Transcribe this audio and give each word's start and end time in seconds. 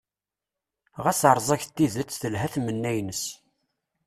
Ɣas 1.03 1.21
rẓaget 1.37 1.71
tidet, 1.75 2.17
telhan 2.21 2.49
tmenna-is. 2.53 3.23